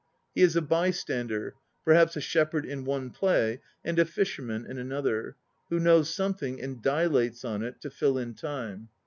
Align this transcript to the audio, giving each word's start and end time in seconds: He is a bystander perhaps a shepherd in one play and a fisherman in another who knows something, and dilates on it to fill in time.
He 0.33 0.41
is 0.41 0.55
a 0.55 0.63
bystander 0.63 1.53
perhaps 1.85 2.15
a 2.17 2.21
shepherd 2.21 2.65
in 2.65 2.85
one 2.85 3.11
play 3.11 3.61
and 3.85 3.99
a 3.99 4.05
fisherman 4.05 4.65
in 4.65 4.79
another 4.79 5.35
who 5.69 5.79
knows 5.79 6.11
something, 6.11 6.59
and 6.59 6.81
dilates 6.81 7.45
on 7.45 7.61
it 7.61 7.79
to 7.81 7.91
fill 7.91 8.17
in 8.17 8.33
time. 8.33 8.89